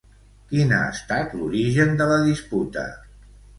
[0.53, 2.89] Quin ha estat l'origen de la disputa?